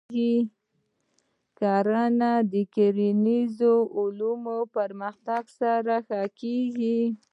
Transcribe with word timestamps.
کرنه 1.59 2.31
د 2.51 2.53
کرنیزو 2.75 3.75
علومو 3.97 4.57
د 4.67 4.69
پرمختګ 4.77 5.43
سره 5.59 5.95
ښه 6.07 6.21
کېږي. 6.39 7.01